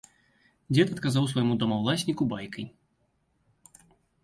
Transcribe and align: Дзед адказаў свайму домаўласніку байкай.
Дзед 0.73 0.93
адказаў 0.95 1.27
свайму 1.33 1.53
домаўласніку 1.65 2.23
байкай. 2.33 2.69